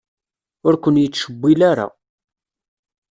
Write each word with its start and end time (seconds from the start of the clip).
Ur 0.67 0.73
ken-yettcewwil 0.83 1.61
ara. 1.71 1.87